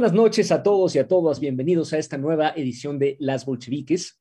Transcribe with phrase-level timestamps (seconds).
[0.00, 1.40] Buenas noches a todos y a todas.
[1.40, 4.18] Bienvenidos a esta nueva edición de Las Bolcheviques.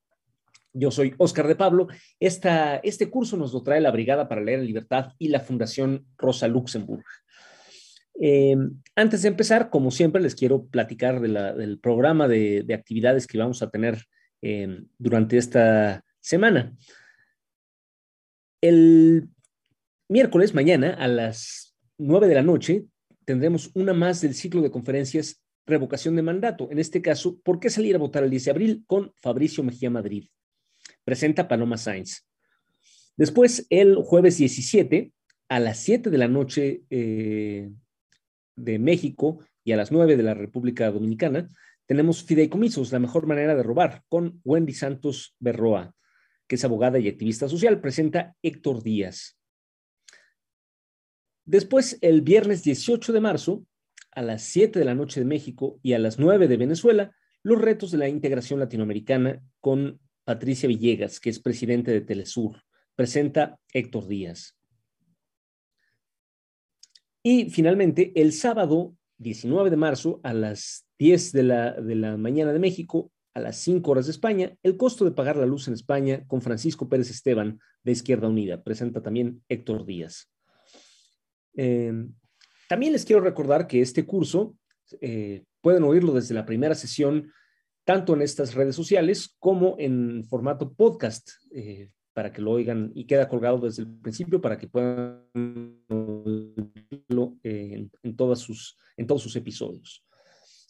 [0.74, 1.88] Yo soy Óscar de Pablo.
[2.20, 6.06] Esta, este curso nos lo trae la Brigada para Leer la Libertad y la Fundación
[6.18, 7.06] Rosa Luxemburg.
[8.20, 8.58] Eh,
[8.94, 13.70] antes de empezar, como siempre, les quiero platicar del programa de, actividades que vamos a
[13.70, 14.04] tener
[14.42, 16.76] eh, durante esta semana.
[18.60, 19.30] El
[20.10, 22.84] miércoles, mañana, a las 9 de la noche,
[23.24, 25.39] tendremos una más del ciclo de conferencias
[25.70, 26.70] revocación de mandato.
[26.72, 29.90] En este caso, ¿por qué salir a votar el 10 de abril con Fabricio Mejía
[29.90, 30.28] Madrid?
[31.06, 32.28] Presenta Paloma Sainz.
[33.16, 35.14] Después, el jueves 17,
[35.50, 37.70] a las 7 de la noche eh,
[38.56, 41.48] de México y a las 9 de la República Dominicana,
[41.86, 45.96] tenemos Fideicomisos, la mejor manera de robar, con Wendy Santos Berroa,
[46.48, 47.82] que es abogada y activista social.
[47.82, 49.40] Presenta Héctor Díaz.
[51.46, 53.66] Después, el viernes 18 de marzo,
[54.20, 57.62] a las 7 de la noche de México y a las 9 de Venezuela, los
[57.62, 62.62] retos de la integración latinoamericana con Patricia Villegas, que es presidente de Telesur.
[62.98, 64.58] Presenta Héctor Díaz.
[67.24, 72.52] Y finalmente, el sábado 19 de marzo, a las 10 de la, de la mañana
[72.52, 75.76] de México, a las 5 horas de España, el costo de pagar la luz en
[75.76, 78.62] España con Francisco Pérez Esteban de Izquierda Unida.
[78.66, 80.30] Presenta también Héctor Díaz.
[81.56, 82.14] Em,
[82.70, 84.56] también les quiero recordar que este curso
[85.02, 87.32] eh, pueden oírlo desde la primera sesión,
[87.84, 93.08] tanto en estas redes sociales como en formato podcast, eh, para que lo oigan y
[93.08, 95.26] queda colgado desde el principio para que puedan
[95.90, 97.90] oírlo en,
[98.36, 100.06] sus, en todos sus episodios.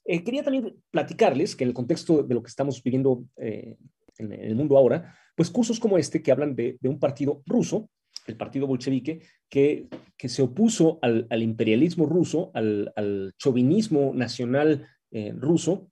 [0.06, 3.78] Eh, quería también platicarles que en el contexto de lo que estamos viviendo en,
[4.18, 7.90] el mundo ahora, pues cursos como este que hablan de un partido ruso
[8.30, 15.92] el partido bolchevique, que, que se opuso al, imperialismo ruso, al, chauvinismo nacional eh, ruso,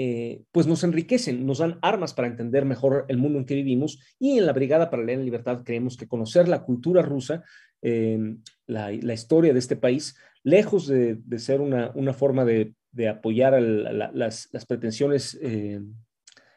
[0.00, 3.98] eh, pues nos enriquecen, nos dan armas para entender mejor el mundo en que vivimos.
[4.20, 7.42] Y en la Brigada para leer en libertad creemos que conocer la cultura rusa,
[7.82, 12.74] em, la, historia de este país, lejos de, ser una, forma de,
[13.08, 15.94] apoyar las, pretensiones em,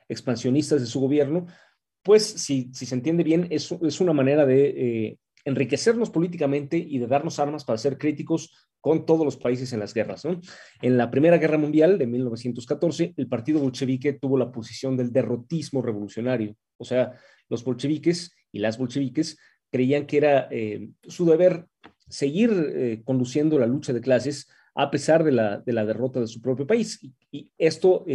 [0.08, 1.48] expansionistas de su gobierno,
[2.04, 7.08] pues si, se entiende bien, es, es una manera de eh, enriquecernos políticamente y de
[7.08, 10.24] darnos armas para ser críticos con todos los países en las guerras.
[10.82, 15.82] En la Primera Guerra Mundial de 1914, el partido bolchevique tuvo la posición del derrotismo
[15.82, 17.14] revolucionario, o sea,
[17.50, 19.38] los bolcheviques y las bolcheviques
[19.72, 21.68] creían que era eh, su deber
[22.10, 26.66] seguir eh, conduciendo la lucha de clases a pesar de la, derrota de su propio
[26.66, 27.00] país.
[27.30, 28.06] Y, esto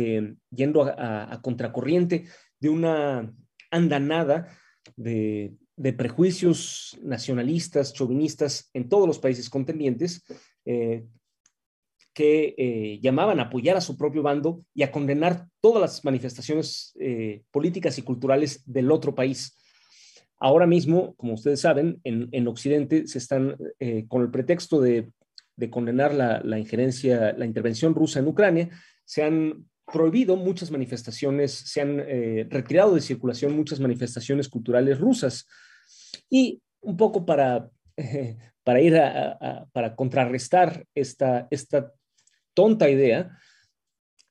[0.50, 2.24] yendo a contracorriente
[2.58, 3.32] de una
[3.76, 4.48] andanada
[4.96, 10.24] de, de prejuicios nacionalistas, chauvinistas en todos los países contendientes,
[10.64, 11.04] eh,
[12.14, 16.94] que eh, llamaban a apoyar a su propio bando y a condenar todas las manifestaciones
[16.98, 19.58] eh, políticas y culturales del otro país.
[20.38, 23.56] Ahora mismo, como ustedes saben, en, en Occidente se están,
[24.08, 25.10] con el pretexto de,
[25.56, 28.70] de condenar la, injerencia, la intervención rusa en Ucrania,
[29.04, 35.46] se han prohibido muchas manifestaciones, se han eh, retirado de circulación muchas manifestaciones culturales rusas.
[36.28, 37.70] Y un poco para,
[38.64, 41.92] para ir a, para contrarrestar esta, esta
[42.54, 43.38] tonta idea,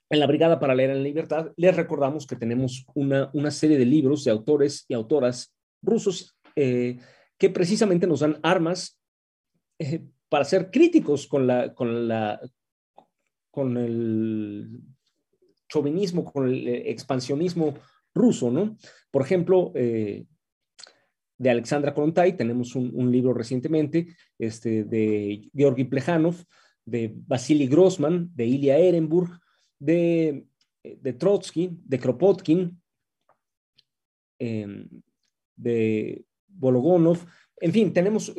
[0.10, 3.86] en la Brigada para Leer en Libertad les recordamos que tenemos una, una serie de
[3.86, 7.00] libros de autores y autoras rusos eh,
[7.38, 9.00] que precisamente nos dan armas
[9.80, 12.40] eh, para ser críticos con la, con la,
[13.52, 14.82] con el
[15.68, 17.76] chauvinismo, con el eh, expansionismo
[18.14, 18.78] ruso, ¿no?
[19.12, 20.26] Por ejemplo, eh,
[21.38, 26.36] de Alexandra Korontai, tenemos un, libro recientemente este, de Georgi Plejanov,
[26.86, 29.32] de Vasily Grossman, de Ilya Ehrenburg,
[29.78, 30.46] de,
[30.82, 32.82] de Trotsky, de Kropotkin,
[34.40, 34.88] em,
[35.58, 37.26] de Bologonov,
[37.58, 38.34] en fin, tenemos,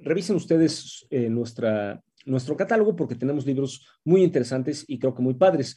[0.00, 5.34] revisen ustedes eh, nuestra, nuestro catálogo porque tenemos libros muy interesantes y creo que muy
[5.34, 5.76] padres.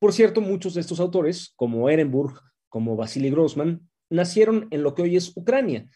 [0.00, 5.02] Por cierto, muchos de estos autores, como Ehrenburg, como Vasily Grossman, nacieron en lo que
[5.02, 5.88] hoy es Ucrania.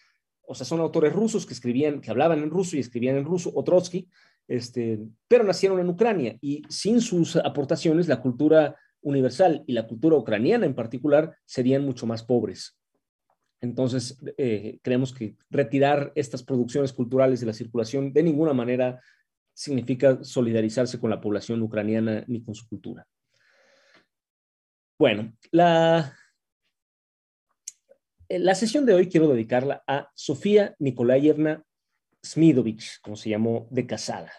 [0.47, 3.51] O sea, son autores rusos que escribían, que hablaban en ruso y escribían en ruso,
[3.55, 4.07] o Trotsky,
[4.47, 10.17] este, pero nacieron en Ucrania y sin sus aportaciones la cultura universal y la cultura
[10.17, 12.79] ucraniana en particular serían mucho más pobres.
[13.63, 19.01] Entonces, eh, creemos que retirar estas producciones culturales de la circulación de ninguna manera
[19.55, 23.07] significa solidarizarse con la población ucraniana ni con su cultura.
[24.99, 26.17] Bueno, la,
[28.29, 31.65] la sesión de hoy quiero dedicarla a Sofía Nikolayevna
[32.25, 34.33] Smidovich, como se llamó de casada.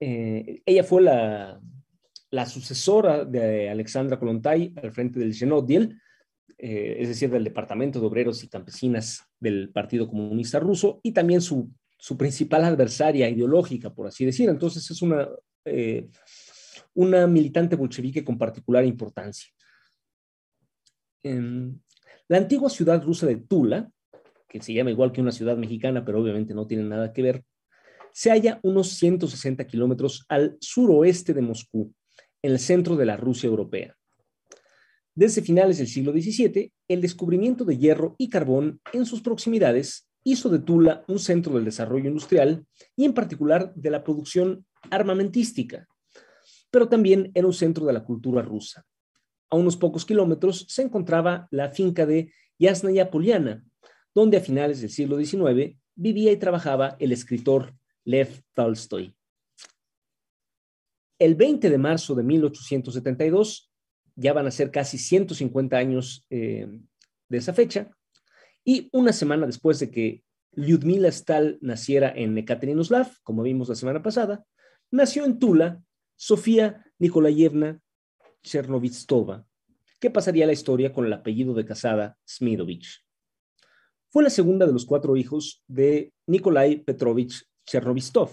[0.00, 1.60] eh, ella fue la,
[2.30, 6.00] la, sucesora de Alexandra Kolontai al frente del Genodiel,
[6.58, 11.40] eh, es decir, del Departamento de Obreros y Campesinas del Partido Comunista Ruso, y también
[11.40, 14.48] su, su principal adversaria ideológica, por así decir.
[14.48, 15.28] Entonces es una,
[15.64, 16.08] eh,
[16.96, 19.48] una militante bolchevique con particular importancia.
[21.22, 21.82] En
[22.28, 23.90] la antigua ciudad rusa de Tula,
[24.48, 27.44] que se llama igual que una ciudad mexicana, pero obviamente no tiene nada que ver,
[28.12, 31.92] se halla unos 160 kilómetros al suroeste de Moscú,
[32.42, 33.94] en el centro de la Rusia europea.
[35.14, 40.48] Desde finales del siglo XVII, el descubrimiento de hierro y carbón en sus proximidades hizo
[40.48, 42.66] de Tula un centro del desarrollo industrial
[42.96, 45.86] y en particular de la producción armamentística,
[46.76, 48.84] pero también era un centro de la cultura rusa.
[49.48, 53.64] A unos pocos kilómetros se encontraba la finca de Yasnaya Poliana,
[54.14, 57.74] donde a finales del siglo XIX vivía y trabajaba el escritor
[58.04, 59.16] Lev Tolstoy.
[61.18, 63.72] El 20 de marzo de 1872
[64.14, 66.68] ya van a ser casi 150 años eh,
[67.30, 67.90] de esa fecha,
[68.66, 74.02] y una semana después de que Lyudmila Stal naciera en Ekaterinoslav, como vimos la semana
[74.02, 74.44] pasada,
[74.90, 75.80] nació en Tula
[76.16, 77.78] Sofía Nikolayevna
[78.42, 79.46] Chernovistova,
[80.00, 83.04] que pasaría la historia con el apellido de casada Smidovich.
[84.08, 88.30] Fue la segunda de los cuatro hijos de Nikolai Petrovich Chernovistov,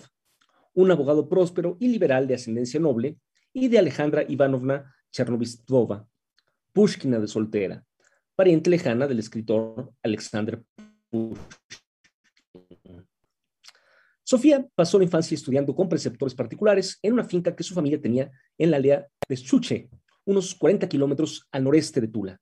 [0.74, 3.18] un abogado próspero y liberal de ascendencia noble,
[3.52, 6.08] y de Alejandra Ivanovna Chernovistova,
[6.72, 7.86] Pushkina de soltera,
[8.36, 10.64] pariente lejana del escritor Alexander
[11.10, 11.83] Pushkin.
[14.24, 18.32] Sofía pasó la infancia estudiando con preceptores particulares en una finca que su familia tenía
[18.58, 19.90] en la aldea de Chuche,
[20.26, 22.40] unos 40 kilómetros al noreste de Tula.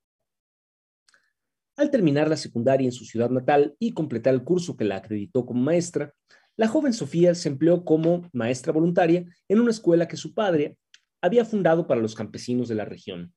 [1.77, 5.45] Al terminar la secundaria en su ciudad natal y completar el curso que la acreditó
[5.45, 6.13] como maestra,
[6.55, 10.77] la joven Sofía se empleó como maestra voluntaria en una escuela que su padre
[11.21, 13.33] había fundado para los campesinos de la región.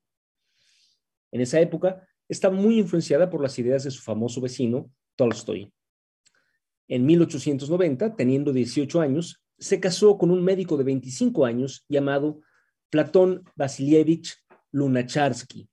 [1.31, 5.71] En esa época, estaba muy influenciada por las ideas de su famoso vecino, Tolstoy.
[6.87, 12.41] En 1890, teniendo 18 años, se casó con un médico de 25 años llamado
[12.89, 14.37] Platón Vasilievich
[14.71, 15.67] Lunacharsky,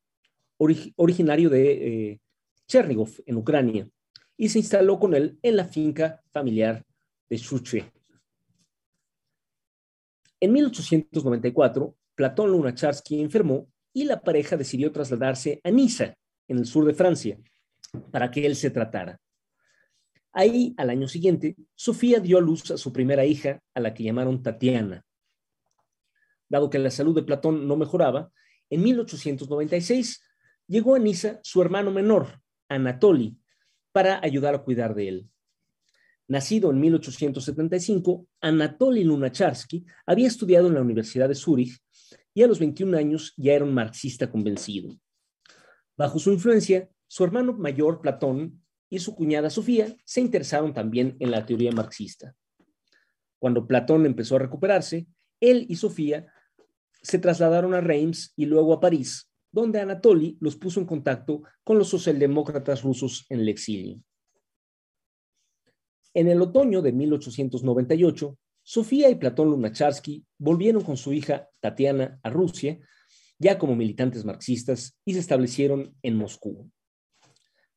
[0.56, 1.72] originario de
[2.10, 2.20] eh,
[2.68, 3.88] Chernigov, en Ucrania,
[4.36, 6.84] y se instaló con él en la finca familiar
[7.28, 7.92] de Shuche.
[10.40, 16.16] En 1894, Platón Lunacharsky enfermó y la pareja decidió trasladarse a Niza,
[16.48, 17.38] en el sur de Francia,
[18.10, 19.20] para que él se tratara.
[20.32, 24.02] Ahí, al año siguiente, Sofía dio a luz a su primera hija, a la que
[24.02, 25.04] llamaron Tatiana.
[26.48, 28.30] Dado que la salud de Platón no mejoraba,
[28.70, 30.22] en 1896
[30.66, 33.36] llegó a Niza su hermano menor, Anatoly,
[33.92, 35.28] para ayudar a cuidar de él.
[36.28, 41.78] Nacido en 1875, Anatoly Lunacharsky había estudiado en la Universidad de Zúrich
[42.32, 44.96] y a los 21 años ya era un marxista convencido.
[45.94, 48.61] Bajo su influencia, su hermano mayor, Platón,
[48.92, 52.36] y su cuñada Sofía se interesaron también en la teoría marxista.
[53.38, 55.06] Cuando Platón empezó a recuperarse,
[55.40, 56.30] él y Sofía
[57.00, 61.78] se trasladaron a Reims y luego a París, donde Anatoly los puso en contacto con
[61.78, 63.98] los socialdemócratas rusos en el exilio.
[66.12, 72.28] En el otoño de 1898, Sofía y Platón Lunacharsky volvieron con su hija Tatiana a
[72.28, 72.78] Rusia,
[73.38, 76.70] ya como militantes marxistas, y se establecieron en Moscú.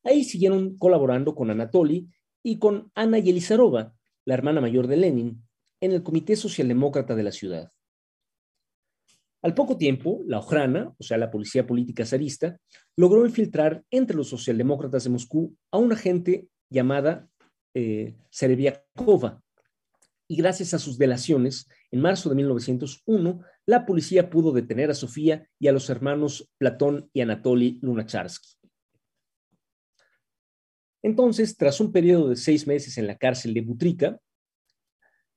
[0.06, 2.08] Ahí siguieron colaborando con Anatoly
[2.44, 3.92] y con Ana Yelizarova,
[4.24, 5.42] la hermana mayor de Lenin,
[5.80, 7.72] en el Comité Socialdemócrata de la ciudad.
[9.42, 12.56] Al poco tiempo, la Ojrana, o sea, la policía política zarista,
[12.96, 17.28] logró infiltrar entre los socialdemócratas de Moscú a una agente llamada
[17.74, 19.42] eh, Serebiakova.
[20.28, 25.48] Y gracias a sus delaciones, en marzo de 1901, la policía pudo detener a Sofía
[25.58, 28.56] y a los hermanos Platón y Anatoly Lunacharsky.
[31.06, 34.18] Entonces, tras un periodo de seis meses en la cárcel de Butrika,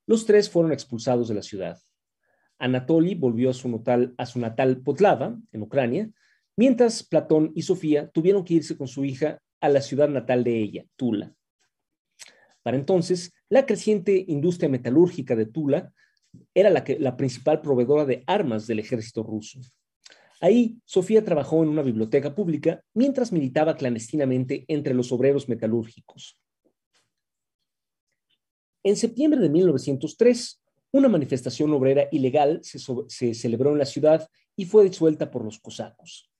[0.07, 1.77] los tres fueron expulsados de la ciudad.
[2.57, 6.09] Anatoly volvió a su, natal, a su natal Potlava, en Ucrania,
[6.57, 10.57] mientras Platón y Sofía tuvieron que irse con su hija a la ciudad natal de
[10.59, 11.35] ella, Tula.
[12.63, 15.93] Para entonces, la creciente industria metalúrgica de Tula
[16.55, 19.59] era la principal proveedora de armas del ejército ruso.
[20.41, 26.39] Ahí, Sofía trabajó en una biblioteca pública mientras militaba clandestinamente entre los obreros metalúrgicos.
[28.83, 34.65] En septiembre de 1903, una manifestación obrera ilegal se, se, celebró en la ciudad y
[34.65, 36.31] fue disuelta por los cosacos.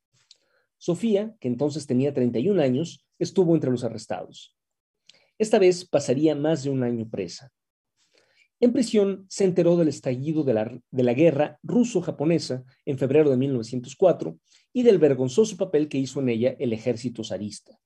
[0.78, 4.56] Sofía, que entonces tenía 31 años, estuvo entre los arrestados.
[5.38, 7.52] Esta vez pasaría más de un año presa.
[8.60, 13.38] En prisión se enteró del estallido de la, de la guerra ruso-japonesa en febrero de
[13.38, 14.38] 1904
[14.74, 17.80] y del vergonzoso papel que hizo en ella el ejército zarista.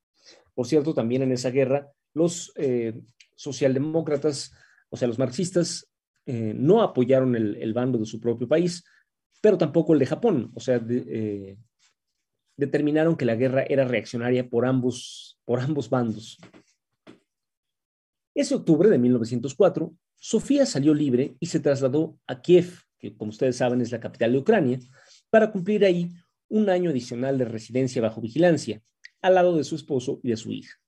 [0.55, 2.99] Por cierto, también en esa guerra los eh,
[3.35, 4.51] socialdemócratas,
[4.89, 5.89] o sea, los marxistas,
[6.25, 8.83] eh, no apoyaron el, el, bando de su propio país,
[9.41, 10.51] pero tampoco el de Japón.
[10.55, 11.57] O sea, eh,
[12.55, 16.37] determinaron que la guerra era reaccionaria por ambos, por ambos bandos.
[18.35, 19.93] Ese octubre de 1904,
[20.25, 24.31] Sofía salió libre y se trasladó a Kiev, que como ustedes saben es la capital
[24.31, 24.79] de Ucrania,
[25.29, 26.13] para cumplir ahí
[26.47, 28.81] un año adicional de residencia bajo vigilancia,
[29.21, 30.79] al lado de su esposo y de su hija.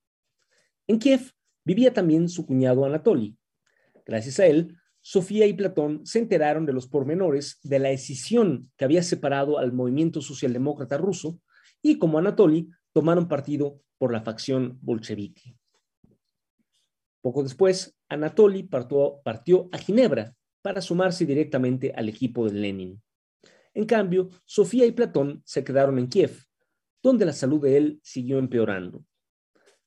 [0.88, 1.34] En Kiev
[1.65, 3.36] vivía también su cuñado Anatoly.
[4.06, 8.86] Gracias a él, Sofía y Platón se enteraron de los pormenores de la escisión que
[8.86, 11.42] había separado al movimiento socialdemócrata ruso
[11.82, 15.58] y, como Anatoly, tomaron partido por la facción bolchevique.
[17.22, 23.02] Poco después, Anatoly partió, a Ginebra para sumarse directamente al equipo de Lenin.
[23.74, 26.46] En cambio, Sofía y Platón se quedaron en Kiev,
[27.04, 29.06] donde la salud de él siguió empeorando.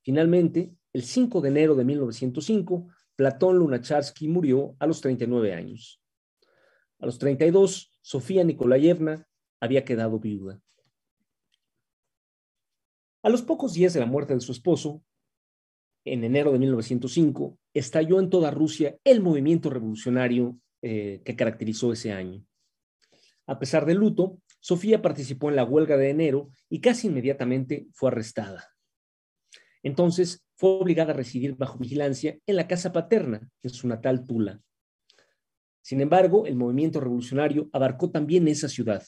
[0.03, 6.03] Finalmente, el 5 de enero de 1905, Platón Lunacharsky murió a los 39 años.
[7.01, 9.27] A los 32, Sofía Nikolayevna
[9.61, 10.61] había quedado viuda.
[13.23, 15.03] A los pocos días de la muerte de su esposo,
[16.13, 22.13] en enero de 1905, estalló en toda Rusia el movimiento revolucionario eh, que caracterizó ese
[22.13, 22.45] año.
[23.47, 28.11] A pesar del luto, Sofía participó en la huelga de enero y casi inmediatamente fue
[28.11, 28.65] arrestada.
[29.83, 34.61] Entonces fue obligada a residir bajo vigilancia en la casa paterna, en su natal Tula.
[35.81, 39.03] Sin embargo, el movimiento revolucionario abarcó también esa ciudad.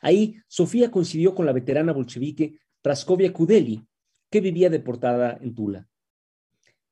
[0.00, 3.82] Ahí, Sofía coincidió con la veterana bolchevique Praskovia Kudeli,
[4.30, 5.88] que vivía deportada en Tula.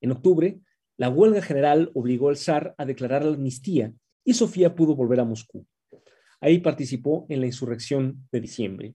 [0.03, 0.61] En octubre,
[0.99, 3.95] la huelga general obligó al zar a declarar la amnistía
[4.25, 5.65] y Sofía pudo volver a Moscú.
[6.41, 8.95] Ahí participó en la insurrección de diciembre.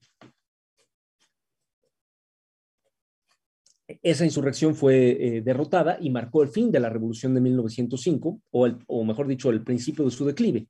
[4.02, 9.04] Esa insurrección fue eh, derrotada y marcó el fin de la revolución de 1905, o,
[9.04, 10.68] mejor dicho, el principio de su declive.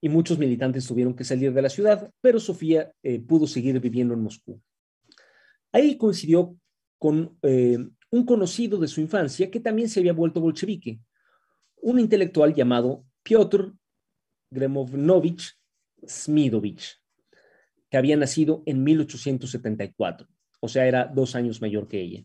[0.00, 4.14] Y muchos militantes tuvieron que salir de la ciudad, pero Sofía eh, pudo seguir viviendo
[4.14, 4.58] en Moscú.
[5.70, 6.56] Ahí coincidió
[6.98, 7.78] con eh,
[8.16, 11.00] un conocido de su infancia que también se había vuelto bolchevique,
[11.82, 13.74] un intelectual llamado Piotr
[14.50, 15.52] Gremovnovich
[16.06, 16.98] Smidovich,
[17.90, 20.28] que había nacido en 1874,
[20.60, 22.24] o sea, era dos años mayor que ella.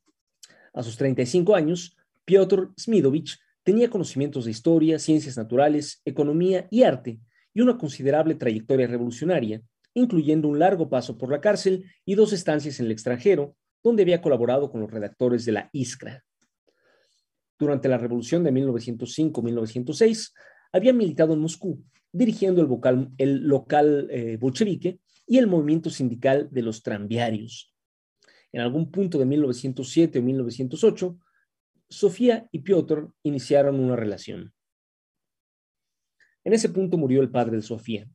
[0.74, 7.20] A sus 35 años, Piotr Smidovich tenía conocimientos de historia, ciencias naturales, economía y arte,
[7.54, 9.62] y una considerable trayectoria revolucionaria,
[9.94, 14.22] incluyendo un largo paso por la cárcel y dos estancias en el extranjero, donde había
[14.22, 16.24] colaborado con los redactores de la Iskra.
[17.58, 20.34] Durante la revolución de 1905-1906,
[20.72, 22.62] había militado en Moscú, dirigiendo
[23.18, 27.74] el, local eh, bolchevique y el movimiento sindical de los tranviarios.
[28.52, 31.18] En algún punto de 1907 o 1908,
[31.90, 34.54] Sofía y Piotr iniciaron una relación.
[36.44, 38.10] En ese punto murió el padre de Sofía.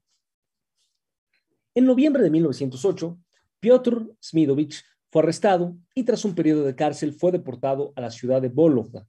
[1.75, 3.19] En noviembre de 1908,
[3.61, 4.83] Piotr Smidovich
[5.17, 9.09] fue arrestado y tras un periodo de cárcel fue deportado a la ciudad de Vologda.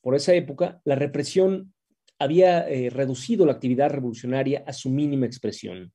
[0.00, 1.74] Por esa época, la represión
[2.18, 5.92] había eh, reducido la actividad revolucionaria a su mínima expresión.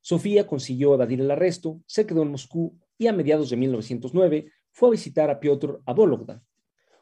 [0.00, 4.88] Sofía consiguió evadir el arresto, se quedó en Moscú y a mediados de 1909 fue
[4.88, 6.42] a visitar a Piotr a Vologda.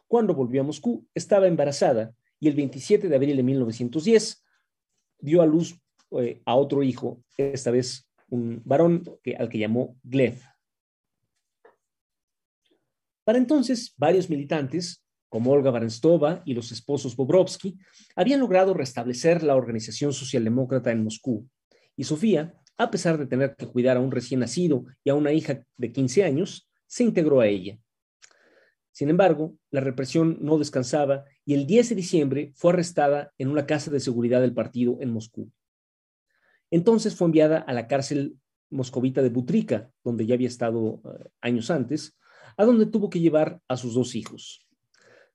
[0.09, 4.43] Cuando volvió a Moscú, estaba embarazada y el 27 de abril de 1910
[5.21, 5.81] dio a luz
[6.19, 9.05] eh, a otro hijo, esta vez un varón
[9.39, 10.54] al que llamó Gleb.
[13.25, 17.79] Para entonces, varios militantes, como Olga Barenstova y los esposos Bobrovsky,
[18.15, 21.49] habían logrado restablecer la organización socialdemócrata en Moscú.
[21.97, 25.33] Y Sofía, a pesar de tener que cuidar a un recién nacido y a una
[25.33, 27.79] hija de 15 años, se integró a ella.
[28.93, 33.67] Sin embargo, la represión no descansaba y el 10 de diciembre fue arrestada en una
[33.67, 35.51] casa de seguridad del partido en Moscú.
[36.71, 38.37] Entonces fue enviada a la cárcel
[38.71, 42.17] moscovita de Butrica, donde ya había estado eh, años antes,
[42.57, 44.67] a donde tuvo que llevar a sus dos hijos.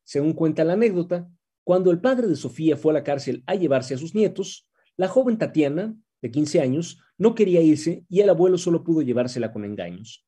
[0.04, 1.30] Según cuenta la anécdota,
[1.64, 5.08] cuando el padre de Sofía fue a la cárcel a llevarse a sus nietos, la
[5.08, 9.66] joven Tatiana, de 15 años, no quería irse y el abuelo solo pudo llevársela con
[9.66, 10.26] engaños.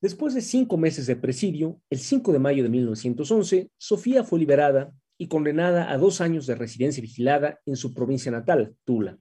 [0.00, 4.92] Después de cinco meses de presidio, el 5 de mayo de 1911, Sofía fue liberada
[5.16, 9.18] y condenada a dos años de residencia vigilada en su provincia natal, Tula.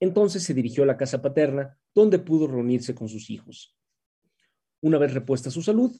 [0.00, 3.76] Entonces se dirigió a la casa paterna, donde pudo reunirse con sus hijos.
[4.80, 5.96] Una vez repuesta su salud,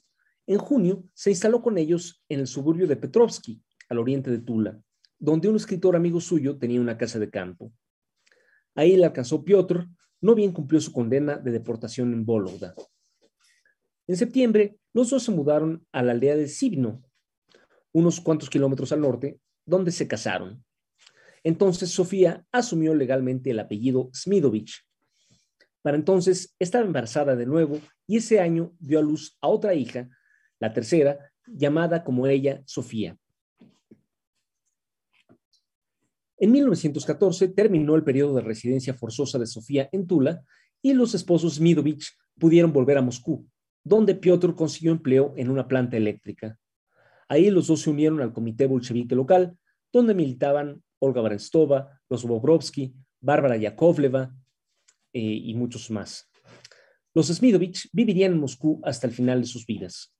[0.47, 4.81] en junio se instaló con ellos en el suburbio de Petrovsky, al oriente de Tula,
[5.17, 7.73] donde un escritor amigo suyo tenía una casa de campo.
[8.75, 9.87] Ahí le alcanzó Piotr,
[10.21, 12.73] no bien cumplió su condena de deportación en Vologda.
[14.07, 17.03] En septiembre, los dos se mudaron a la aldea de Sibno,
[17.91, 20.63] unos cuantos kilómetros al norte, donde se casaron.
[21.43, 24.88] Entonces Sofía asumió legalmente el apellido Smidovich.
[25.89, 30.07] Para entonces estaba embarazada de nuevo y ese año dio a luz a otra hija,
[30.59, 31.17] la tercera,
[31.47, 33.17] llamada como ella Sofía.
[36.37, 40.43] En 1914 terminó el periodo de residencia forzosa de Sofía en Tula
[40.79, 43.47] y los esposos Smidovich pudieron volver a Moscú,
[43.83, 46.55] donde Piotr consiguió empleo en una planta eléctrica.
[47.27, 49.57] Ahí los dos se unieron al comité bolchevique local,
[49.91, 54.35] donde militaban Olga Barenstova, los Bobrovsky, Bárbara Yakovleva
[55.13, 56.29] eh, y muchos más.
[57.13, 60.13] Los Smidovich vivirían en Moscú hasta el final de sus vidas.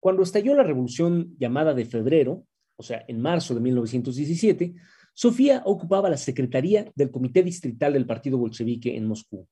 [0.00, 4.74] Cuando estalló la revolución llamada de febrero, o sea, en marzo de 1917,
[5.14, 9.46] Sofía ocupaba la secretaría del Comité Distrital del Partido Bolchevique en Moscú.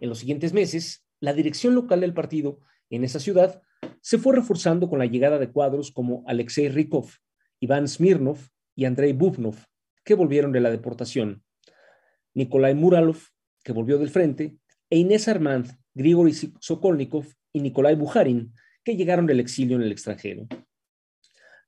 [0.00, 3.62] En los siguientes meses, la dirección local del partido en esa ciudad
[4.00, 7.10] se fue reforzando con la llegada de cuadros como Alexei Rykov,
[7.60, 8.38] Iván Smirnov
[8.74, 9.56] y Andrei Bubnov,
[10.04, 11.44] que volvieron de la deportación,
[12.34, 13.18] Nikolai Muralov,
[13.62, 14.56] que volvió del frente,
[14.90, 18.52] e Inés Armand, Grigory Sokolnikov y Nikolai Bujarin,
[18.84, 20.46] que llegaron del exilio en el extranjero.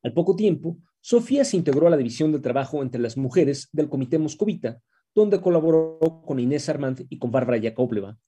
[0.02, 3.88] Al poco tiempo, Sofía se integró a la división de trabajo entre las mujeres del
[3.88, 4.80] Comité Moscovita,
[5.14, 8.18] donde colaboró con Inés Armand y con Bárbara Yakovleva.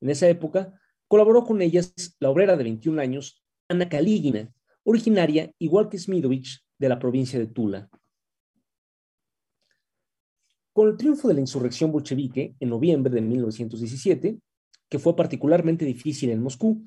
[0.00, 5.88] En esa época, colaboró con ellas la obrera de 21 años, Ana Kaligina, originaria, igual
[5.88, 7.88] que Smidovich, de la provincia de Tula.
[10.74, 14.40] Con el triunfo de la insurrección bolchevique en noviembre de 1917,
[14.88, 16.84] que fue particularmente difícil en Moscú,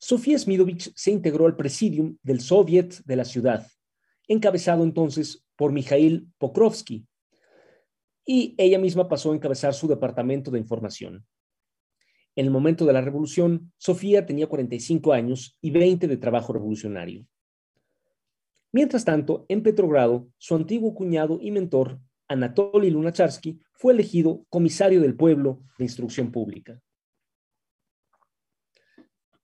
[0.00, 3.68] Sofía Smidovich se integró al presidium del Soviet de la ciudad,
[4.26, 7.06] encabezado entonces por Mikhail Pokrovsky,
[8.26, 11.24] y ella misma pasó a encabezar su departamento de información.
[12.34, 17.24] En el momento de la revolución, Sofía tenía 45 años y 20 de trabajo revolucionario.
[18.72, 25.16] Mientras tanto, en Petrogrado, su antiguo cuñado y mentor, Anatoly Lunacharsky, fue elegido comisario del
[25.16, 26.80] pueblo de instrucción pública.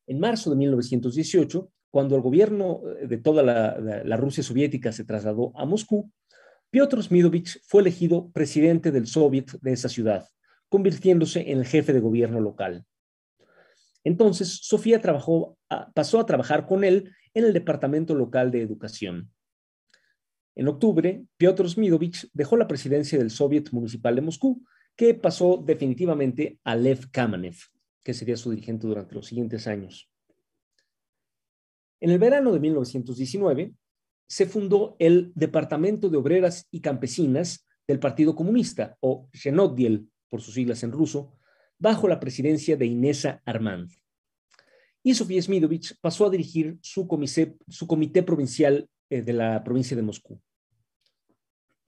[0.06, 5.50] En marzo de 1918, cuando el gobierno eh, de toda la, Rusia soviética se trasladó
[5.56, 6.12] a Moscú,
[6.70, 10.28] Piotr Smidovich fue elegido presidente del Soviet de esa ciudad,
[10.68, 12.84] convirtiéndose en el jefe de gobierno local.
[14.04, 15.02] Entonces, Sofía
[15.92, 19.32] pasó a trabajar con él en el Departamento Local de Educación.
[20.56, 24.64] En octubre, Piotr Smidovich dejó la presidencia del Soviet Municipal de Moscú,
[24.96, 27.56] que pasó definitivamente a Lev Kamenev
[28.06, 30.08] que sería su dirigente durante los siguientes años.
[31.98, 33.74] En el verano de 1919
[34.28, 40.54] se fundó el Departamento de Obreras y Campesinas del Partido Comunista, o Zhenodiel por sus
[40.54, 41.32] siglas en ruso,
[41.80, 43.90] bajo la presidencia de Inesa Armand.
[45.02, 47.08] Y Sofía Smidovich pasó a dirigir su,
[47.66, 50.40] su comité provincial eh, de la provincia de Moscú.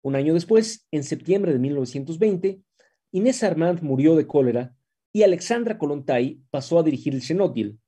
[0.03, 2.61] Un año después, en septiembre de 1920,
[3.13, 4.75] Inés Armand murió de cólera
[5.13, 7.79] y Alexandra Kolontai pasó a dirigir el Xenodil.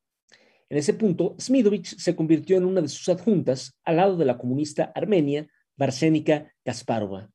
[0.69, 4.39] En ese punto, Smidovich se convirtió en una de sus adjuntas al lado de la
[4.39, 7.31] comunista armenia Barsénica Kasparova.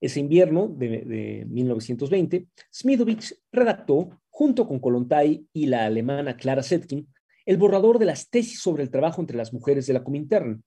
[0.00, 7.06] Ese invierno de, 1920, Smidovich redactó, junto con Kolontai y la alemana Clara Setkin,
[7.46, 10.62] el borrador de las tesis sobre el trabajo entre las mujeres de la Comintern,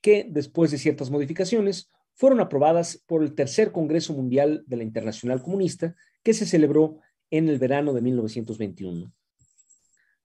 [0.00, 5.42] que, después de ciertas modificaciones, fueron aprobadas por el Tercer Congreso Mundial de la Internacional
[5.42, 9.12] Comunista, que se celebró en el verano de 1921.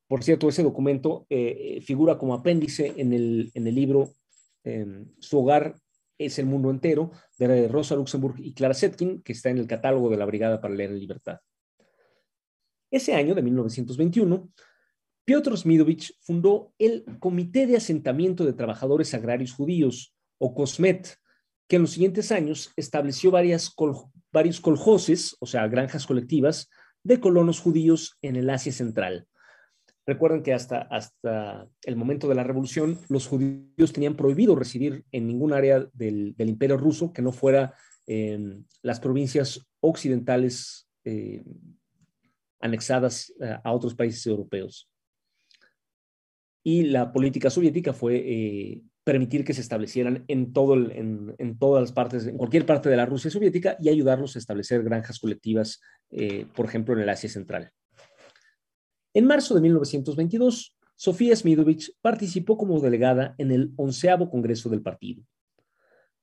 [0.07, 4.13] Por cierto, ese documento eh, figura como apéndice en el, en el libro
[4.63, 5.75] em, Su hogar
[6.17, 10.09] es el mundo entero, de Rosa Luxemburg y Clara Setkin, que está en el catálogo
[10.09, 11.39] de la Brigada para leer en libertad.
[12.91, 14.49] Ese año, de 1921,
[15.31, 21.07] Piotr Smidovich fundó el Comité de Asentamiento de Trabajadores Agrarios Judíos, o COSMET,
[21.69, 23.73] que en los siguientes años estableció varias
[24.33, 26.69] varios coljoses, o sea, granjas colectivas,
[27.01, 29.25] de colonos judíos en el Asia Central.
[30.05, 35.27] Recuerden que hasta, hasta el momento de la revolución, los judíos tenían prohibido residir en
[35.27, 37.73] ningún área del, imperio ruso que no fuera
[38.05, 41.41] en las provincias occidentales eh,
[42.59, 44.90] anexadas eh, a otros países europeos.
[46.63, 51.91] Y la política soviética fue eh, permitir que se establecieran en, todo en, todas las
[51.91, 56.45] partes, en cualquier parte de la Rusia soviética y ayudarlos a establecer granjas colectivas, eh,
[56.55, 57.71] por ejemplo, en el Asia Central.
[59.13, 65.23] En marzo de 1922, Sofía Smidovich participó como delegada en el onceavo Congreso del partido.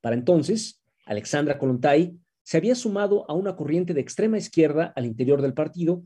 [0.01, 5.43] Para entonces, Alexandra Kolontai se había sumado a una corriente de extrema izquierda al interior
[5.43, 6.05] del partido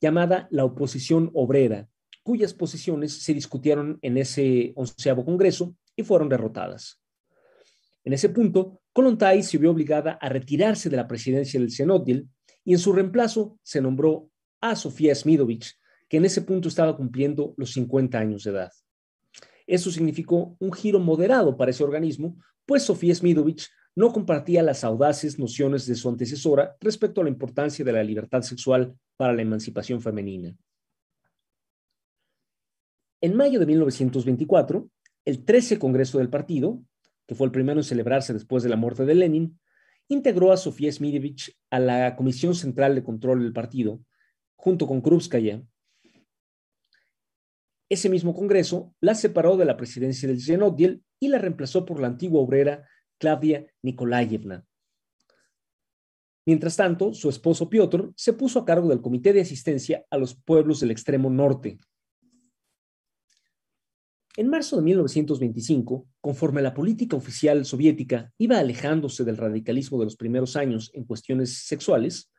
[0.00, 1.88] llamada la oposición obrera,
[2.22, 7.00] cuyas posiciones se discutieron en ese onceavo Congreso y fueron derrotadas.
[8.04, 12.28] En ese punto, Kolontai se vio obligada a retirarse de la presidencia del Senodil
[12.64, 14.30] y en su reemplazo se nombró
[14.60, 15.74] a Sofía Smidovich,
[16.08, 18.72] que en ese punto estaba cumpliendo los 50 años de edad.
[19.66, 25.38] Eso significó un giro moderado para ese organismo, pues Sofía Smidovich no compartía las audaces
[25.38, 30.00] nociones de su antecesora respecto a la importancia de la libertad sexual para la emancipación
[30.00, 30.56] femenina.
[33.20, 34.88] En mayo de 1924,
[35.24, 36.82] el 13 Congreso del Partido,
[37.26, 39.58] que fue el primero en celebrarse después de la muerte de Lenin,
[40.08, 44.00] integró a Sofía Smidovich a la Comisión Central de Control del partido,
[44.56, 45.62] junto con Krupskaya,
[47.90, 52.06] ese mismo Congreso la separó de la presidencia del Zenodiel y la reemplazó por la
[52.06, 54.64] antigua obrera Claudia Nikolayevna.
[56.46, 60.36] Mientras tanto, su esposo Piotr se puso a cargo del Comité de Asistencia a los
[60.36, 61.80] Pueblos del Extremo Norte.
[64.36, 70.16] En marzo de 1925, conforme la política oficial soviética iba alejándose del radicalismo de los
[70.16, 72.30] primeros años en cuestiones sexuales,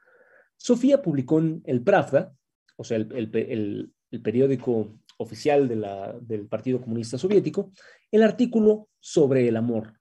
[0.55, 2.33] Sofía publicó en el Pravda,
[2.77, 3.91] o sea, el,
[4.23, 7.71] periódico oficial del Partido Comunista Soviético,
[8.11, 9.99] el artículo sobre el amor,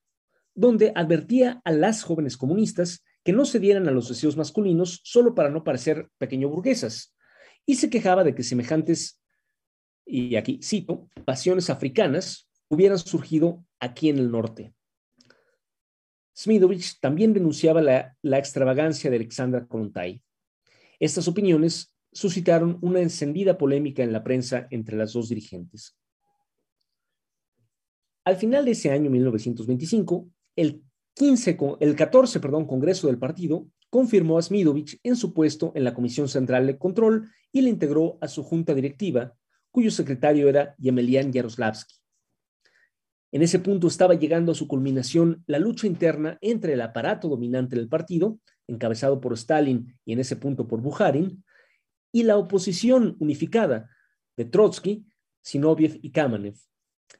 [0.55, 5.35] donde advertía a las jóvenes comunistas que no se dieran a los deseos masculinos solo
[5.35, 7.14] para no parecer pequeño burguesas,
[7.66, 9.19] y se quejaba de que semejantes,
[10.04, 14.74] y aquí cito, pasiones africanas hubieran surgido aquí en el norte.
[16.36, 20.22] Smidovich también denunciaba la, la extravagancia de Alexandra Kolontai.
[20.98, 25.96] Estas opiniones suscitaron una encendida polémica en la prensa entre las dos dirigentes.
[28.24, 30.82] Al final de ese año 1925, el,
[31.14, 35.94] 15, el 14 perdón, Congreso del Partido confirmó a Smidovich en su puesto en la
[35.94, 39.36] Comisión Central de Control y le integró a su junta directiva,
[39.70, 41.94] cuyo secretario era Yemelian Yaroslavsky.
[43.33, 47.76] En ese punto estaba llegando a su culminación la lucha interna entre el aparato dominante
[47.76, 51.44] del partido, encabezado por Stalin y en ese punto por Bukharin,
[52.12, 53.88] y la oposición unificada
[54.37, 55.06] de Trotsky,
[55.42, 56.56] Sinoviev y Kamenev.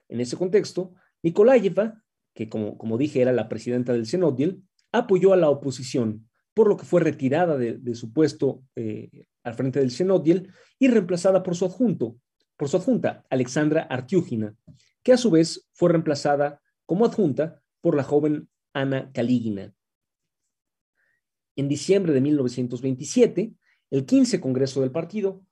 [0.09, 2.03] En ese contexto, Nikolayeva,
[2.35, 6.77] que como, como dije era la presidenta del Senodil, apoyó a la oposición, por lo
[6.77, 11.65] que fue retirada de, su puesto eh, al frente del Senodil y reemplazada por su
[11.65, 12.17] adjunto,
[12.61, 14.55] por su adjunta, Alexandra Artiúgina,
[15.03, 19.73] que a su vez fue reemplazada como adjunta por la joven Ana Kaligina.
[21.57, 23.55] En diciembre de 1927,
[23.89, 25.43] el 15 Congreso del partido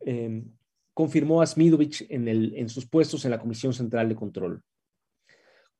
[0.00, 0.52] em,
[0.92, 4.62] confirmó a Smidovich en, sus puestos en la Comisión Central de Control.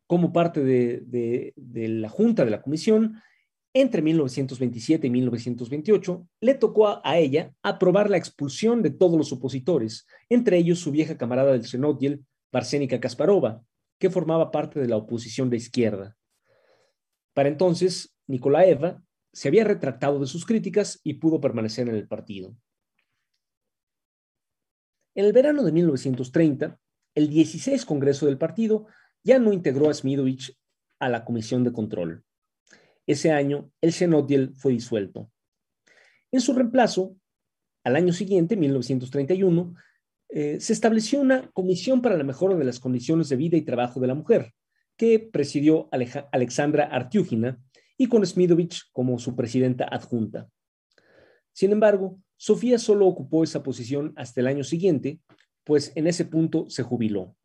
[0.07, 3.21] Como parte de, la Junta de la Comisión,
[3.73, 10.07] entre 1927 y 1928, le tocó a, ella aprobar la expulsión de todos los opositores,
[10.29, 13.63] entre ellos su vieja camarada del Senodiel, Barsénica Kasparova,
[13.99, 16.17] que formaba parte de la oposición de izquierda.
[17.33, 19.03] Para entonces, Nikolaeva
[19.33, 22.57] se había retractado de sus críticas y pudo permanecer en el partido.
[25.15, 26.81] En el verano de 1930,
[27.15, 28.87] el 16 Congreso del partido
[29.23, 30.57] ya no integró a Smidovich
[30.99, 32.25] a la Comisión de Control.
[33.07, 35.31] Ese año, el Senodiel fue disuelto.
[36.33, 37.17] En su reemplazo,
[37.85, 39.75] al año siguiente, 1931,
[40.29, 44.01] eh, se estableció una comisión para la mejora de las condiciones de vida y trabajo
[44.01, 44.55] de la mujer,
[44.97, 45.89] que presidió
[46.33, 47.59] Alexandra Artiúgina,
[47.97, 50.49] y con Smidovich como su presidenta adjunta.
[51.53, 55.21] Sin embargo, Sofía solo ocupó esa posición hasta el año siguiente,
[55.65, 57.37] pues en ese punto se jubiló.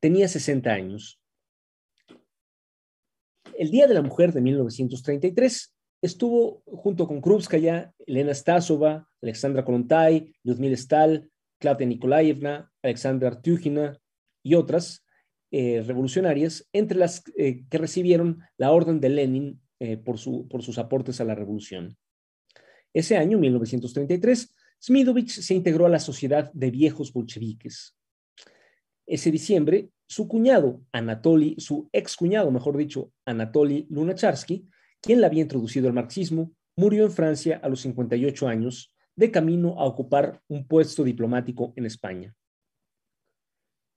[0.00, 1.22] Tenía 60 años.
[3.58, 10.32] El Día de la Mujer de 1933 estuvo junto con Krupskaya, Elena Stasova, Alexandra Kolontai,
[10.44, 13.98] Lyudmila Stal, Claudia Nikolaevna, Alexandra Artyukhina
[14.44, 15.04] y otras
[15.50, 20.18] eh, revolucionarias, entre las eh, que recibieron la Orden de Lenin eh, por,
[20.48, 21.96] por sus aportes a la revolución.
[22.94, 27.96] Ese año, 1933, Smidovich se integró a la Sociedad de Viejos Bolcheviques.
[29.04, 34.66] Ese diciembre, su cuñado, Anatoly, su ex cuñado, mejor dicho, Anatoly Lunacharsky,
[35.00, 39.78] quien le había introducido el marxismo, murió en Francia a los 58 años, de camino
[39.78, 42.34] a ocupar un puesto diplomático en España.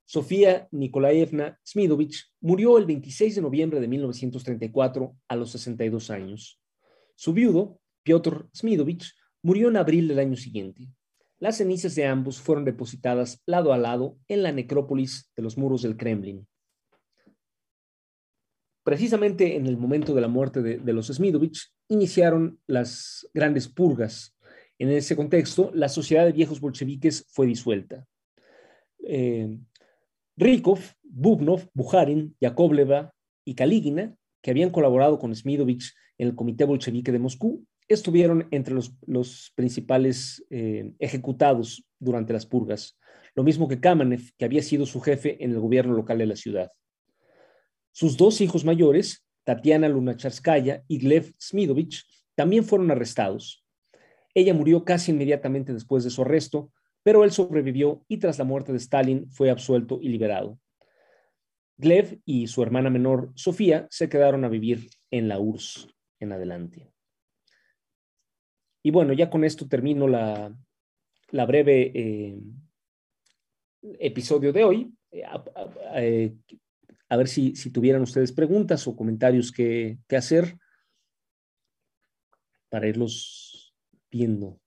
[0.04, 6.60] Sofía Nikolaevna Smidovich murió el 26 de noviembre de 1934 a los 62 años.
[7.14, 10.88] Su viudo, Piotr Smidovich, murió en abril del año siguiente.
[11.42, 15.82] Las cenizas de ambos fueron depositadas lado a lado en la necrópolis de los muros
[15.82, 16.46] del Kremlin.
[18.84, 24.38] Precisamente en el momento de la muerte de, los Smidovich, iniciaron las grandes purgas.
[24.78, 28.06] En ese contexto, la sociedad de viejos bolcheviques fue disuelta.
[29.04, 29.58] Eh,
[30.36, 33.12] Rykov, Bubnov, Bukharin, Yakovleva
[33.44, 38.74] y Kaligina, que habían colaborado con Smidovich en el Comité Bolchevique de Moscú, estuvieron entre
[38.74, 42.98] los, principales eh, ejecutados durante las purgas,
[43.34, 46.36] lo mismo que Kamenev, que había sido su jefe en el gobierno local de la
[46.36, 46.70] ciudad.
[47.92, 53.64] Sus dos hijos mayores, Tatiana Lunacharskaya y Glev Smidovich, también fueron arrestados.
[54.34, 58.72] Ella murió casi inmediatamente después de su arresto, pero él sobrevivió y tras la muerte
[58.72, 60.58] de Stalin fue absuelto y liberado.
[61.76, 65.88] Glev y su hermana menor, Sofía, se quedaron a vivir en la URSS
[66.20, 66.91] en adelante.
[68.82, 70.54] Y bueno, ya con esto termino la,
[71.30, 72.40] breve eh,
[74.00, 74.94] episodio de hoy.
[75.10, 75.22] Eh,
[75.94, 76.34] eh,
[77.08, 80.56] a, ver si, tuvieran ustedes preguntas o comentarios que, que hacer
[82.68, 83.74] para irlos
[84.10, 84.58] viendo.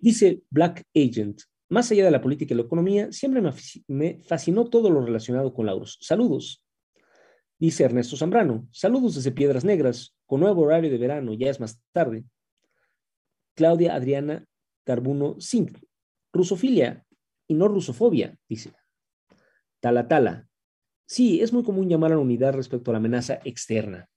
[0.00, 3.42] Dice Black Agent, más allá de la política y la economía, siempre
[3.88, 5.98] me, fascinó todo lo relacionado con Lauros.
[6.00, 6.62] Saludos.
[7.58, 11.82] Dice Ernesto Zambrano, saludos desde Piedras Negras, con nuevo horario de verano, ya es más
[11.92, 12.24] tarde.
[13.54, 14.46] Claudia Adriana
[14.84, 15.76] Carbuno Singh,
[16.32, 17.04] rusofilia
[17.46, 18.72] y no rusofobia, dice.
[19.80, 20.48] Tala Tala,
[21.06, 24.08] sí, es muy común llamar a la unidad respecto a la amenaza externa.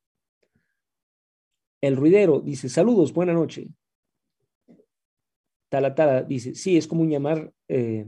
[1.82, 3.68] El ruidero dice, saludos, buena noche.
[5.70, 8.06] Tala Tala dice, sí, es común llamar eh,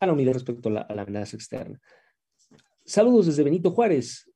[0.00, 1.80] a la unidad respecto a la amenaza externa.
[2.84, 4.31] Saludos desde Benito Juárez.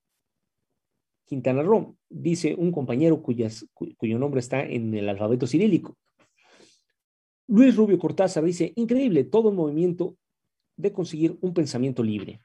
[1.27, 5.97] Quintana Roo, dice un compañero cuyo nombre está en el alfabeto cirílico.
[7.49, 10.17] Luis Rubio Cortázar dice, increíble todo el movimiento
[10.77, 12.41] de conseguir un pensamiento libre.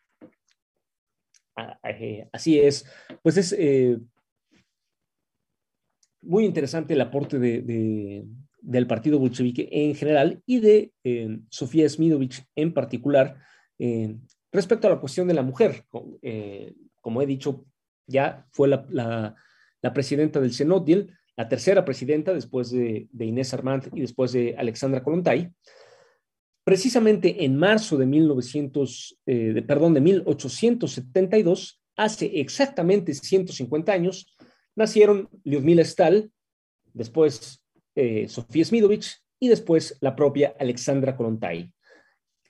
[1.56, 2.86] Ah, eh, así es,
[3.22, 4.00] pues es eh,
[6.22, 12.74] muy interesante el aporte del partido bolchevique en general y de eh, Sofía Smidovich en
[12.74, 13.38] particular
[14.52, 15.86] respecto a la cuestión de la mujer.
[17.02, 17.66] como he dicho,
[18.08, 19.36] ya fue la,
[19.94, 25.52] presidenta del Senodiel, la tercera presidenta después de, Inés Armand y después de Alexandra Kolontai.
[26.64, 29.66] Precisamente en marzo de, 1900, eh,
[30.02, 34.36] 1872, hace exactamente 150 años,
[34.76, 36.32] nacieron Lyudmila Stahl,
[36.94, 37.64] después
[37.96, 41.74] eh, Sofía Smidovich y después la propia Alexandra Kolontai,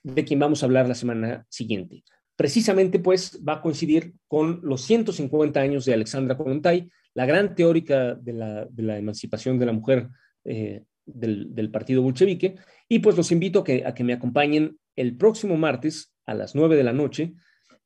[0.03, 2.03] de quien vamos a hablar la semana siguiente
[2.41, 8.15] precisamente pues va a coincidir con los 150 años de Alexandra Kollontai, la gran teórica
[8.15, 10.09] de la, emancipación de la mujer
[10.45, 12.55] eh, del, partido bolchevique,
[12.89, 16.75] y pues los invito a que, a me acompañen el próximo martes a las 9
[16.75, 17.35] de la noche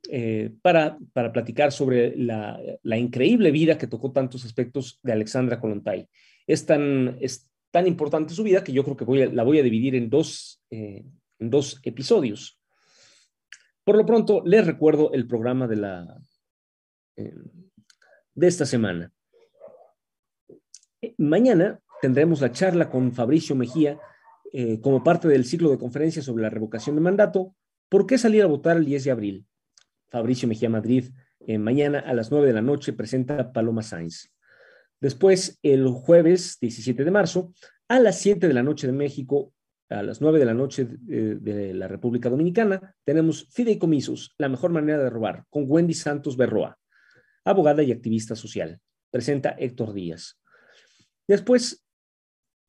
[0.10, 2.58] eh, para, para platicar sobre la,
[2.98, 6.08] increíble vida que tocó tantos aspectos de Alexandra Kollontai.
[6.48, 9.64] Es tan, es tan importante su vida que yo creo que voy la voy a
[9.64, 11.04] dividir en dos, eh,
[11.40, 12.58] en dos episodios.
[13.86, 16.18] Por lo pronto, les recuerdo el programa de, la,
[17.16, 17.36] eh,
[18.34, 19.14] de esta semana.
[21.02, 24.00] Eh, mañana tendremos la charla con Fabricio Mejía
[24.52, 27.56] eh, como parte del ciclo de conferencias sobre la revocación de mandato.
[27.88, 29.46] ¿Por qué salir a votar el 10 de abril?
[30.10, 31.12] Fabricio Mejía Madrid,
[31.60, 34.32] mañana a las 9 de la noche presenta Paloma Sainz.
[35.00, 37.54] Después, el jueves 17 de marzo,
[37.88, 39.54] a las 7 de la noche de México,
[39.90, 45.04] a las 9 de la noche de, la República Dominicana, tenemos Fideicomisos, la mejor manera
[45.04, 46.78] de robar, con Wendy Santos Berroa,
[47.44, 48.80] abogada y activista social.
[49.12, 50.40] Presenta Héctor Díaz.
[51.28, 51.86] Después,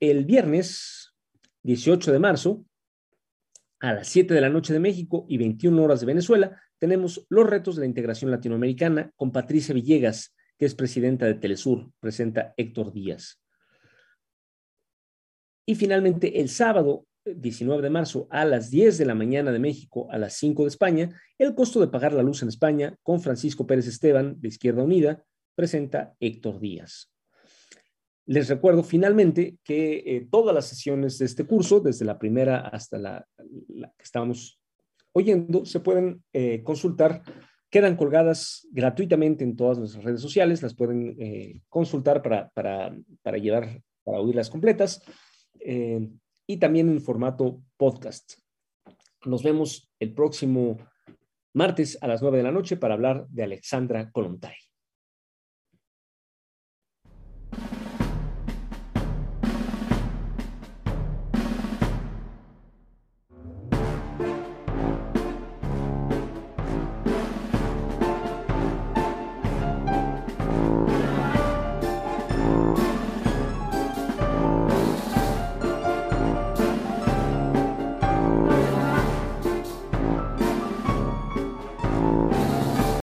[0.00, 1.14] el viernes
[1.62, 2.64] 18 de marzo,
[3.80, 7.48] a las 7 de la noche de México y 21 horas de Venezuela, tenemos los
[7.48, 12.92] retos de la integración latinoamericana con Patricia Villegas, que es presidenta de Telesur, presenta Héctor
[12.92, 13.40] Díaz.
[15.66, 20.06] Y finalmente, el sábado 19 de marzo a las 10 de la mañana de México,
[20.10, 23.66] a las 5 de España, el costo de pagar la luz en España con Francisco
[23.66, 25.24] Pérez Esteban de Izquierda Unida,
[25.54, 27.10] presenta Héctor Díaz.
[28.26, 32.98] Les recuerdo finalmente que eh, todas las sesiones de este curso, desde la primera hasta
[32.98, 34.60] la, que estábamos
[35.12, 37.22] oyendo, se pueden eh, consultar,
[37.70, 43.38] quedan colgadas gratuitamente en todas nuestras redes sociales, las pueden eh, consultar para, para, para
[43.38, 45.02] llevar, para oírlas completas.
[45.68, 46.08] Eh,
[46.46, 48.34] y también en formato podcast.
[49.24, 50.76] Nos vemos el próximo
[51.54, 54.54] martes a las 9 de la noche para hablar de Alexandra Kolontai.